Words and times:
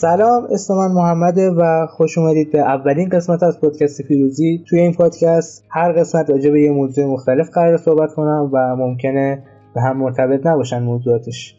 سلام 0.00 0.46
اسم 0.50 0.74
من 0.74 0.92
محمده 0.92 1.50
و 1.50 1.86
خوش 1.86 2.18
اومدید 2.18 2.52
به 2.52 2.58
اولین 2.58 3.08
قسمت 3.08 3.42
از 3.42 3.60
پادکست 3.60 4.02
فیروزی. 4.02 4.64
توی 4.68 4.80
این 4.80 4.94
پادکست 4.94 5.64
هر 5.70 5.92
قسمت 5.92 6.30
راجع 6.30 6.50
به 6.50 6.62
یه 6.62 6.70
موضوع 6.70 7.04
مختلف 7.04 7.50
قرار 7.50 7.76
صحبت 7.76 8.14
کنم 8.14 8.50
و 8.52 8.76
ممکنه 8.76 9.42
به 9.74 9.80
هم 9.80 9.96
مرتبط 9.96 10.46
نباشن 10.46 10.82
موضوعاتش. 10.82 11.56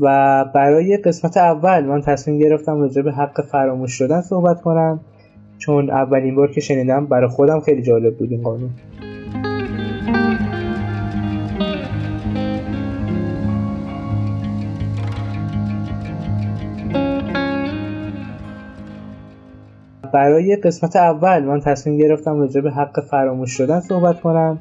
و 0.00 0.44
برای 0.54 0.96
قسمت 0.96 1.36
اول 1.36 1.84
من 1.84 2.00
تصمیم 2.00 2.38
گرفتم 2.38 2.80
راجع 2.80 3.02
به 3.02 3.12
حق 3.12 3.40
فراموش 3.40 3.92
شدن 3.92 4.20
صحبت 4.20 4.60
کنم 4.60 5.00
چون 5.58 5.90
اولین 5.90 6.34
بار 6.34 6.50
که 6.50 6.60
شنیدم 6.60 7.06
برای 7.06 7.28
خودم 7.28 7.60
خیلی 7.60 7.82
جالب 7.82 8.18
بود 8.18 8.32
این 8.32 8.42
قانون. 8.42 8.70
برای 20.12 20.56
قسمت 20.56 20.96
اول 20.96 21.44
من 21.44 21.60
تصمیم 21.60 21.98
گرفتم 21.98 22.40
راجع 22.40 22.60
به 22.60 22.70
حق 22.70 23.00
فراموش 23.00 23.50
شدن 23.50 23.80
صحبت 23.80 24.20
کنم 24.20 24.58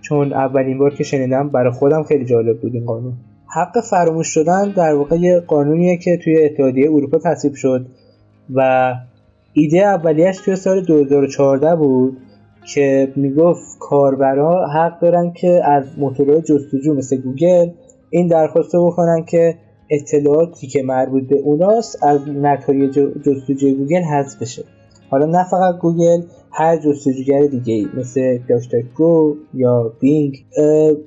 چون 0.00 0.32
اولین 0.32 0.78
بار 0.78 0.94
که 0.94 1.04
شنیدم 1.04 1.48
برای 1.48 1.72
خودم 1.72 2.02
خیلی 2.02 2.24
جالب 2.24 2.60
بود 2.60 2.74
این 2.74 2.84
قانون. 2.84 3.12
حق 3.56 3.80
فراموش 3.80 4.26
شدن 4.28 4.70
در 4.70 4.94
واقع 4.94 5.16
یه 5.16 5.40
قانونیه 5.40 5.96
که 5.96 6.16
توی 6.24 6.44
اتحادیه 6.44 6.90
اروپا 6.90 7.18
تصویب 7.18 7.54
شد 7.54 7.86
و 8.54 8.92
ایده 9.52 9.78
اولیش 9.78 10.38
توی 10.38 10.56
سال 10.56 10.80
2014 10.80 11.76
بود 11.76 12.18
که 12.74 13.12
می‌گفت 13.16 13.78
کاربرا 13.80 14.66
حق 14.66 15.00
دارن 15.00 15.32
که 15.32 15.60
از 15.64 15.84
موتورهای 15.98 16.42
جستجو 16.42 16.94
مثل 16.94 17.16
گوگل 17.16 17.70
این 18.10 18.28
درخواست 18.28 18.76
بکنن 18.76 19.24
که 19.24 19.54
اطلاعاتی 19.90 20.66
که 20.66 20.82
مربوط 20.82 21.28
به 21.28 21.36
اوناست 21.36 22.04
از 22.04 22.28
نتایج 22.28 23.00
جستجوی 23.22 23.74
گوگل 23.74 24.02
حذف 24.02 24.42
بشه. 24.42 24.64
حالا 25.10 25.26
نه 25.26 25.44
فقط 25.50 25.78
گوگل 25.78 26.22
هر 26.50 26.76
جستجوگر 26.76 27.46
دیگه 27.46 27.74
ای 27.74 27.86
مثل 27.96 28.38
گو 28.96 29.34
یا 29.54 29.92
بینگ. 30.00 30.44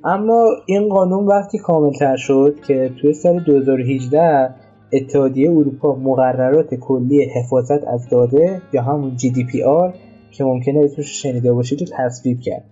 اما 0.04 0.46
این 0.66 0.88
قانون 0.88 1.26
وقتی 1.26 1.58
کاملتر 1.58 2.16
شد 2.16 2.54
که 2.66 2.90
توی 3.00 3.12
سال 3.12 3.40
2018 3.40 4.50
اتحادیه 4.92 5.50
اروپا 5.50 5.94
مقررات 5.94 6.74
کلی 6.74 7.24
حفاظت 7.24 7.88
از 7.88 8.08
داده 8.08 8.62
یا 8.72 8.82
همون 8.82 9.16
GDPR 9.18 9.94
که 10.32 10.44
ممکنه 10.44 10.80
اسمش 10.84 11.22
شنیده 11.22 11.52
باشید 11.52 11.80
رو 11.80 11.86
تصویب 11.96 12.40
کرد. 12.40 12.64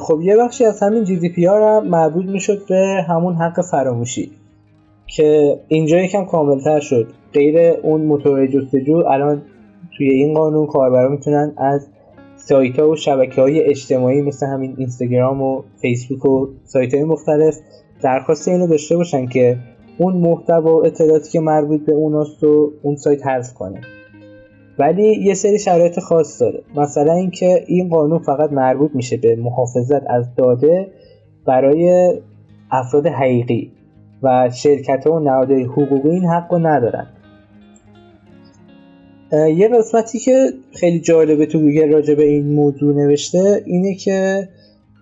خب 0.00 0.20
یه 0.22 0.36
بخشی 0.36 0.64
از 0.64 0.82
همین 0.82 1.04
GDPR 1.04 1.44
هم 1.44 1.88
مربوط 1.88 2.26
می‌شد 2.26 2.66
به 2.68 3.04
همون 3.08 3.34
حق 3.34 3.60
فراموشی 3.60 4.30
که 5.06 5.58
اینجا 5.68 5.98
یکم 5.98 6.24
کاملتر 6.24 6.80
شد. 6.80 7.06
غیر 7.32 7.58
اون 7.82 8.00
موتور 8.00 8.46
جستجو 8.46 8.96
الان 8.96 9.42
توی 9.96 10.08
این 10.08 10.34
قانون 10.34 10.66
کاربرا 10.66 11.08
می‌تونن 11.08 11.52
از 11.56 11.88
سایت 12.36 12.78
ها 12.78 12.90
و 12.90 12.96
شبکه 12.96 13.40
های 13.40 13.60
اجتماعی 13.60 14.22
مثل 14.22 14.46
همین 14.46 14.74
اینستاگرام 14.78 15.42
و 15.42 15.62
فیسبوک 15.80 16.26
و 16.26 16.48
سایت 16.64 16.94
های 16.94 17.04
مختلف 17.04 17.58
درخواست 18.02 18.48
اینو 18.48 18.66
داشته 18.66 18.96
باشن 18.96 19.26
که 19.26 19.56
اون 19.98 20.16
محتوا 20.16 20.76
و 20.76 20.86
اطلاعاتی 20.86 21.30
که 21.30 21.40
مربوط 21.40 21.86
به 21.86 21.92
اوناست 21.92 22.44
و 22.44 22.72
اون 22.82 22.96
سایت 22.96 23.26
حذف 23.26 23.54
کنه. 23.54 23.80
ولی 24.78 25.16
یه 25.22 25.34
سری 25.34 25.58
شرایط 25.58 26.00
خاص 26.00 26.42
داره. 26.42 26.62
مثلا 26.76 27.12
اینکه 27.12 27.64
این 27.66 27.88
قانون 27.88 28.18
فقط 28.18 28.52
مربوط 28.52 28.90
میشه 28.94 29.16
به 29.16 29.36
محافظت 29.36 30.02
از 30.10 30.34
داده 30.34 30.88
برای 31.46 32.12
افراد 32.70 33.06
حقیقی 33.06 33.72
و 34.22 34.50
شرکت 34.50 35.06
ها 35.06 35.12
و 35.12 35.18
نهادهای 35.18 35.62
حقوقی 35.62 36.10
این 36.10 36.24
حق 36.24 36.52
رو 36.52 36.58
ندارن. 36.58 37.06
یه 39.34 39.68
قسمتی 39.68 40.18
که 40.18 40.52
خیلی 40.72 41.00
جالبه 41.00 41.46
تو 41.46 41.58
گوگل 41.58 41.92
راجع 41.92 42.14
به 42.14 42.24
این 42.24 42.52
موضوع 42.52 42.94
نوشته 42.94 43.62
اینه 43.66 43.94
که 43.94 44.48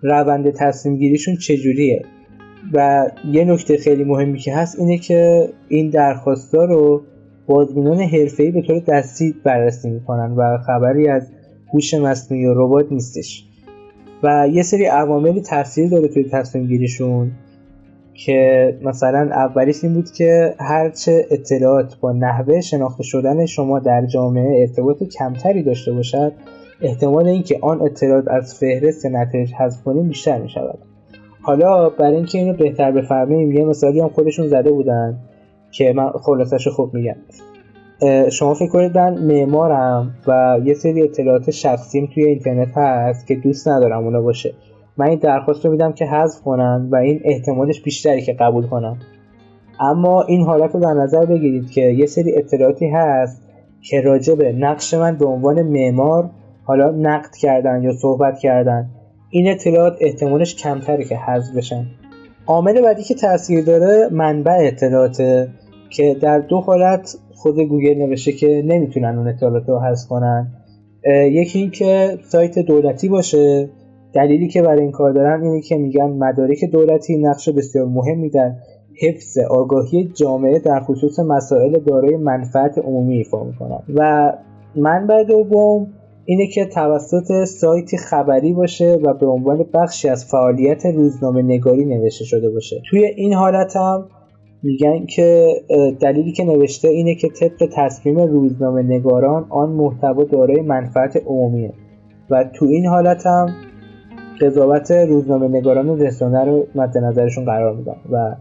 روند 0.01 0.49
تصمیم 0.49 0.97
گیریشون 0.97 1.35
چجوریه. 1.35 2.01
و 2.73 3.07
یه 3.31 3.45
نکته 3.45 3.77
خیلی 3.77 4.03
مهمی 4.03 4.39
که 4.39 4.53
هست 4.53 4.79
اینه 4.79 4.97
که 4.97 5.49
این 5.67 5.89
درخواستا 5.89 6.65
رو 6.65 7.01
بازبینان 7.47 7.99
حرفه‌ای 7.99 8.51
به 8.51 8.61
طور 8.61 8.79
دستی 8.79 9.35
بررسی 9.43 9.89
می‌کنن 9.89 10.31
و 10.31 10.57
خبری 10.67 11.07
از 11.07 11.27
هوش 11.73 11.93
مصنوعی 11.93 12.45
و 12.45 12.53
ربات 12.55 12.91
نیستش. 12.91 13.45
و 14.23 14.47
یه 14.51 14.63
سری 14.63 14.85
عواملی 14.85 15.41
تاثیر 15.41 15.89
داره 15.89 16.07
توی 16.07 16.23
تصمیم 16.23 16.67
گیریشون. 16.67 17.31
که 18.13 18.77
مثلا 18.81 19.29
اولیش 19.31 19.83
این 19.83 19.93
بود 19.93 20.11
که 20.11 20.55
هرچه 20.59 21.25
اطلاعات 21.31 21.97
با 22.01 22.11
نحوه 22.11 22.61
شناخته 22.61 23.03
شدن 23.03 23.45
شما 23.45 23.79
در 23.79 24.05
جامعه 24.05 24.61
ارتباط 24.61 25.03
کمتری 25.03 25.63
داشته 25.63 25.91
باشد 25.91 26.33
احتمال 26.81 27.27
اینکه 27.27 27.59
آن 27.61 27.81
اطلاعات 27.81 28.27
از 28.27 28.55
فهرست 28.55 29.05
نتایج 29.05 29.53
حذف 29.53 29.83
کنیم 29.83 30.07
بیشتر 30.07 30.41
می 30.41 30.49
شود 30.49 30.79
حالا 31.41 31.89
برای 31.89 32.15
اینکه 32.15 32.37
اینو 32.37 32.53
بهتر 32.53 32.91
بفهمیم 32.91 33.51
یه 33.51 33.65
مثالی 33.65 33.99
هم 33.99 34.09
خودشون 34.09 34.47
زده 34.47 34.71
بودن 34.71 35.19
که 35.71 35.93
من 35.93 36.09
خلاصش 36.09 36.67
خوب 36.67 36.93
میگم. 36.93 37.15
شما 38.29 38.53
فکر 38.53 38.69
کنید 38.69 38.97
من 38.97 39.13
معمارم 39.13 40.15
و 40.27 40.59
یه 40.65 40.73
سری 40.73 41.03
اطلاعات 41.03 41.51
شخصیم 41.51 42.09
توی 42.13 42.23
اینترنت 42.23 42.77
هست 42.77 43.27
که 43.27 43.35
دوست 43.35 43.67
ندارم 43.67 44.03
اونا 44.03 44.21
باشه. 44.21 44.53
من 44.97 45.07
این 45.07 45.19
درخواست 45.19 45.65
رو 45.65 45.71
میدم 45.71 45.93
که 45.93 46.05
حذف 46.05 46.41
کنن 46.41 46.89
و 46.91 46.95
این 46.95 47.21
احتمالش 47.23 47.81
بیشتری 47.81 48.21
که 48.21 48.33
قبول 48.33 48.67
کنم 48.67 48.97
اما 49.79 50.23
این 50.23 50.41
حالت 50.41 50.75
رو 50.75 50.81
در 50.81 50.93
نظر 50.93 51.25
بگیرید 51.25 51.71
که 51.71 51.81
یه 51.81 52.05
سری 52.05 52.35
اطلاعاتی 52.37 52.87
هست 52.87 53.41
که 53.81 54.01
راجع 54.01 54.35
به 54.35 54.51
نقش 54.51 54.93
من 54.93 55.17
به 55.17 55.25
عنوان 55.25 55.61
معمار 55.61 56.29
حالا 56.63 56.91
نقد 56.91 57.35
کردن 57.41 57.83
یا 57.83 57.91
صحبت 57.91 58.39
کردن. 58.39 58.89
این 59.29 59.51
اطلاعات 59.51 59.97
احتمالش 60.01 60.55
کمتره 60.55 61.05
که 61.05 61.17
حذف 61.17 61.55
بشن. 61.55 61.85
عامل 62.47 62.81
بعدی 62.81 63.03
که 63.03 63.13
تاثیر 63.13 63.65
داره 63.65 64.09
منبع 64.11 64.57
اطلاعاته 64.61 65.47
که 65.89 66.15
در 66.21 66.39
دو 66.39 66.57
حالت 66.57 67.17
خود 67.35 67.59
گوگل 67.59 67.97
نوشته 67.97 68.31
که 68.31 68.63
نمی‌تونن 68.65 69.17
اون 69.17 69.27
اطلاعات 69.27 69.69
رو 69.69 69.79
حذف 69.79 70.07
کنن. 70.07 70.47
یکی 71.31 71.59
اینکه 71.59 72.17
سایت 72.23 72.59
دولتی 72.59 73.09
باشه 73.09 73.69
دلیلی 74.13 74.47
که 74.47 74.61
برای 74.61 74.81
این 74.81 74.91
کار 74.91 75.11
دارن 75.11 75.43
اینه 75.43 75.61
که 75.61 75.77
میگن 75.77 76.09
مدارک 76.09 76.65
دولتی 76.71 77.17
نقش 77.17 77.49
بسیار 77.49 77.85
مهمی 77.85 78.29
در 78.29 78.51
حفظ 79.01 79.37
آگاهی 79.37 80.11
جامعه 80.13 80.59
در 80.59 80.79
خصوص 80.79 81.19
مسائل 81.19 81.79
دارای 81.79 82.17
منفعت 82.17 82.77
عمومی 82.77 83.17
ایفا 83.17 83.43
می‌کنن. 83.43 83.79
و 83.95 84.33
منبع 84.75 85.23
دوم 85.23 85.87
اینه 86.25 86.47
که 86.47 86.65
توسط 86.65 87.43
سایتی 87.43 87.97
خبری 87.97 88.53
باشه 88.53 88.99
و 89.03 89.13
به 89.13 89.25
عنوان 89.25 89.65
بخشی 89.73 90.09
از 90.09 90.25
فعالیت 90.25 90.85
روزنامه 90.85 91.41
نگاری 91.41 91.85
نوشته 91.85 92.25
شده 92.25 92.49
باشه. 92.49 92.81
توی 92.89 93.05
این 93.05 93.33
حالت 93.33 93.75
هم 93.75 94.05
میگن 94.63 95.05
که 95.05 95.47
دلیلی 95.99 96.31
که 96.31 96.43
نوشته 96.43 96.87
اینه 96.87 97.15
که 97.15 97.29
طبق 97.29 97.69
تصمیم 97.73 98.19
روزنامه 98.19 98.83
نگاران 98.83 99.45
آن 99.49 99.69
محتوا 99.69 100.23
دارای 100.23 100.61
منفعت 100.61 101.17
عمومیه. 101.25 101.73
و 102.29 102.43
تو 102.43 102.65
این 102.65 102.85
حالت 102.85 103.25
هم 103.25 103.47
قضاوت 104.41 104.91
روزنامه 104.91 105.47
نگاران 105.47 105.99
رسانه 105.99 106.45
رو 106.45 106.67
مد 106.75 106.97
نظرشون 106.97 107.45
قرار 107.45 107.75
میدن 107.75 107.95
و 108.11 108.35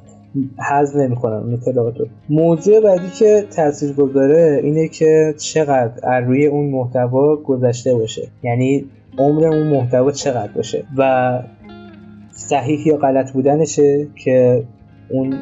حذف 0.71 0.97
نمی‌کنن 0.97 1.37
اون 1.37 1.55
اطلاعات 1.55 1.99
رو 1.99 2.07
موضوع 2.31 2.81
بعدی 2.81 3.11
که 3.19 3.45
تاثیر 3.57 3.93
گذاره 3.93 4.61
اینه 4.63 4.89
که 4.89 5.35
چقدر 5.39 5.93
از 6.03 6.25
روی 6.25 6.47
اون 6.47 6.71
محتوا 6.71 7.37
گذشته 7.37 7.95
باشه. 7.95 8.29
یعنی 8.43 8.85
عمر 9.19 9.45
اون 9.47 9.67
محتوا 9.67 10.11
چقدر 10.13 10.53
باشه 10.53 10.85
و 10.99 11.43
صحیح 12.31 12.89
یا 12.89 12.97
غلط 12.97 13.33
بودنشه 13.33 14.07
که 14.25 14.65
اون 15.11 15.35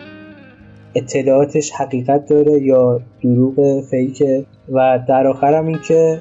اطلاعاتش 0.94 1.70
حقیقت 1.70 2.26
داره 2.26 2.62
یا 2.62 3.00
دروغ 3.22 3.84
فیکه. 3.90 4.44
و 4.72 4.98
در 5.08 5.26
آخر 5.26 5.54
هم 5.54 5.66
این 5.66 5.78
که 5.88 6.18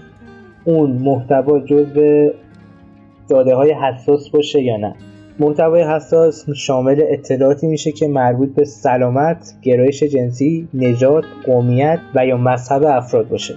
اون 0.66 0.92
محتوا 0.92 1.60
جزء 1.60 2.30
داده 3.30 3.56
های 3.56 3.72
حساس 3.72 4.30
باشه 4.30 4.62
یا 4.62 4.78
نه 4.78 4.96
محتوای 5.40 5.84
حساس 5.84 6.50
شامل 6.50 7.04
اطلاعاتی 7.08 7.68
میشه 7.68 7.92
که 7.92 8.08
مربوط 8.08 8.56
به 8.56 8.66
سلامت، 8.66 9.54
گرایش 9.62 10.04
جنسی، 10.04 10.68
نژاد، 10.74 11.24
قومیت 11.46 12.00
و 12.16 12.26
یا 12.26 12.38
مذهب 12.38 12.84
افراد 12.84 13.28
باشه. 13.28 13.56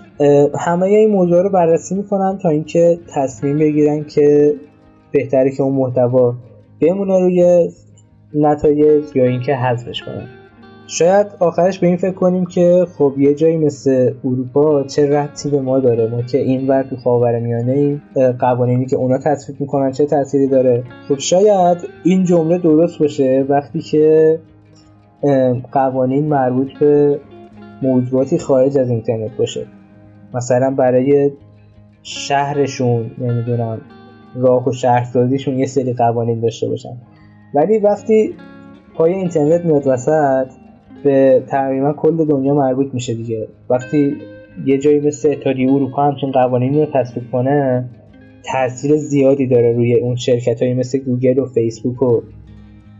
همه 0.58 0.86
این 0.86 1.10
موضوع 1.10 1.42
رو 1.42 1.50
بررسی 1.50 1.94
می‌کنن 1.94 2.38
تا 2.42 2.48
اینکه 2.48 2.98
تصمیم 3.14 3.58
بگیرن 3.58 4.04
که 4.04 4.54
بهتره 5.12 5.50
که 5.50 5.62
اون 5.62 5.74
محتوا 5.74 6.34
بمونه 6.80 7.20
روی 7.20 7.70
نتایج 8.34 9.04
یا 9.14 9.24
اینکه 9.24 9.54
حذفش 9.54 10.02
کنن. 10.02 10.41
شاید 10.94 11.26
آخرش 11.38 11.78
به 11.78 11.86
این 11.86 11.96
فکر 11.96 12.14
کنیم 12.14 12.46
که 12.46 12.86
خب 12.98 13.14
یه 13.18 13.34
جایی 13.34 13.56
مثل 13.56 14.14
اروپا 14.24 14.82
چه 14.82 15.06
ربطی 15.06 15.50
به 15.50 15.60
ما 15.60 15.80
داره؟ 15.80 16.08
ما 16.08 16.22
که 16.22 16.38
این 16.38 16.68
ور 16.68 16.82
تو 16.82 16.96
خاورمیانه 16.96 18.00
قوانینی 18.38 18.86
که 18.86 18.96
اونا 18.96 19.18
تصویب 19.18 19.60
می‌کنن 19.60 19.92
چه 19.92 20.06
تأثیری 20.06 20.46
داره؟ 20.46 20.84
خب 21.08 21.18
شاید 21.18 21.78
این 22.04 22.24
جمله 22.24 22.58
درست 22.58 22.98
باشه 22.98 23.46
وقتی 23.48 23.80
که 23.80 24.38
قوانین 25.72 26.28
مربوط 26.28 26.78
به 26.80 27.20
موضوعاتی 27.82 28.38
خارج 28.38 28.78
از 28.78 28.90
اینترنت 28.90 29.36
باشه. 29.38 29.66
مثلا 30.34 30.70
برای 30.70 31.30
شهرشون 32.02 33.10
نمی‌دونم 33.18 33.80
راه 34.34 34.68
و 34.68 34.72
شهرسازیشون 34.72 35.58
یه 35.58 35.66
سری 35.66 35.92
قوانین 35.92 36.40
داشته 36.40 36.68
باشن. 36.68 36.96
ولی 37.54 37.78
وقتی 37.78 38.34
پای 38.94 39.12
اینترنت 39.12 39.64
میاد 39.64 39.86
وسط 39.86 40.46
به 41.04 41.42
تقریبا 41.46 41.92
کل 41.92 42.24
دنیا 42.24 42.54
مربوط 42.54 42.94
میشه 42.94 43.14
دیگه. 43.14 43.48
وقتی 43.70 44.16
یه 44.66 44.78
جایی 44.78 45.00
مثل 45.00 45.30
اتحادیه 45.30 45.72
اروپا 45.72 46.02
همچین 46.02 46.32
قوانینی 46.32 46.80
رو 46.80 46.86
تصویب 46.94 47.30
کنه 47.32 47.84
تاثیر 48.52 48.96
زیادی 48.96 49.46
داره 49.46 49.72
روی 49.72 50.00
اون 50.00 50.16
شرکت 50.16 50.62
های 50.62 50.74
مثل 50.74 50.98
گوگل 50.98 51.38
و 51.38 51.46
فیسبوک 51.46 52.02
و 52.02 52.20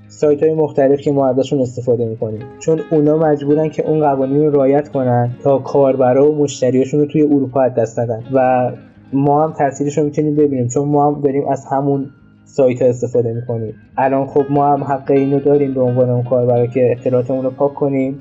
سایت 0.08 0.42
های 0.42 0.54
مختلف 0.54 1.00
که 1.00 1.12
ما 1.12 1.28
ازشون 1.28 1.60
استفاده 1.60 2.06
می‌کنیم. 2.06 2.40
چون 2.58 2.80
اونا 2.90 3.16
مجبورن 3.16 3.68
که 3.68 3.88
اون 3.88 4.00
قوانین 4.00 4.44
رو 4.44 4.50
رعایت 4.50 4.88
کنن 4.88 5.30
تا 5.42 5.58
کاربرا 5.58 6.32
و 6.32 6.42
مشتریاشون 6.42 7.00
رو 7.00 7.06
توی 7.06 7.22
اروپا 7.22 7.62
از 7.62 7.74
دست 7.74 7.98
ندن. 7.98 8.22
و 8.32 8.70
ما 9.12 9.44
هم 9.44 9.52
تاثیرش 9.52 9.98
رو 9.98 10.04
می‌تونیم 10.04 10.36
ببینیم 10.36 10.68
چون 10.68 10.88
ما 10.88 11.06
هم 11.06 11.20
داریم 11.20 11.48
از 11.48 11.64
همون 11.70 12.10
سایت 12.52 12.82
ها 12.82 12.88
استفاده 12.88 13.32
می‌کنیم 13.32 13.74
الان 13.96 14.26
خب 14.26 14.44
ما 14.50 14.72
هم 14.72 14.84
حق 14.84 15.10
اینو 15.10 15.40
داریم 15.40 15.74
به 15.74 15.80
عنوان 15.80 16.10
اون 16.10 16.22
کاربرا 16.22 16.66
که 16.66 16.90
اطلاعاتمون 16.90 17.44
رو 17.44 17.50
پاک 17.50 17.74
کنیم. 17.74 18.20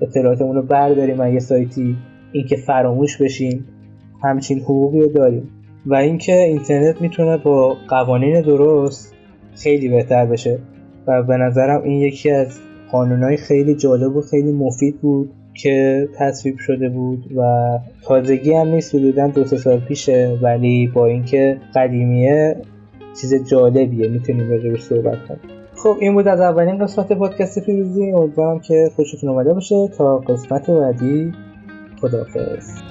اطلاعاتمون 0.00 0.56
رو 0.56 0.62
برداریم 0.62 1.20
از 1.20 1.32
یه 1.32 1.38
سایتی 1.38 1.96
اینکه 2.32 2.56
فراموش 2.56 3.22
بشیم 3.22 3.64
همچین 4.22 4.60
حقوقی 4.60 5.00
رو 5.00 5.08
داریم. 5.08 5.48
و 5.86 5.94
اینکه 5.94 6.42
اینترنت 6.42 7.00
می‌تونه 7.00 7.36
با 7.36 7.76
قوانین 7.88 8.40
درست 8.40 9.14
خیلی 9.54 9.88
بهتر 9.88 10.26
بشه. 10.26 10.58
و 11.06 11.22
به 11.22 11.36
نظرم 11.36 11.82
این 11.82 12.00
یکی 12.00 12.30
از 12.30 12.58
قانونهای 12.92 13.36
خیلی 13.36 13.74
جالب 13.74 14.16
و 14.16 14.20
خیلی 14.20 14.52
مفید 14.52 15.00
بود 15.00 15.30
که 15.54 16.08
تصویب 16.18 16.58
شده 16.58 16.88
بود 16.88 17.32
و 17.36 17.42
تازگی 18.02 18.52
هم 18.52 18.68
نیست 18.68 18.94
حدودا 18.94 19.28
دو 19.28 19.44
سال 19.44 19.78
پیشه. 19.78 20.38
ولی 20.42 20.86
با 20.94 21.06
اینکه 21.06 21.56
قدیمیه 21.74 22.56
چیز 23.20 23.34
جالبیه 23.44 24.08
می‌تونیم 24.08 24.50
راجبش 24.50 24.82
صحبت 24.82 25.26
کنیم. 25.28 25.40
خب 25.76 25.96
این 26.00 26.14
بود 26.14 26.28
از 26.28 26.40
اولین 26.40 26.78
قسمت 26.78 27.12
پادکست 27.12 27.58
پیروزی 27.58 28.12
امیدوارم 28.12 28.60
که 28.60 28.90
خوشتون 28.96 29.30
اومده 29.30 29.54
باشه. 29.54 29.88
تا 29.88 30.18
قسمت 30.18 30.70
بعدی 30.70 31.32
خداحافظ. 32.00 32.82